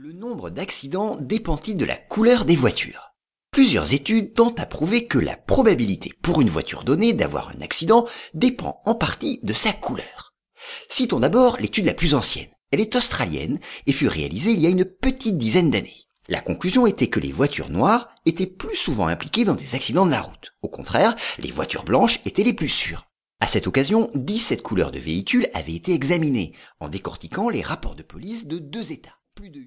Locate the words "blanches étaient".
21.84-22.44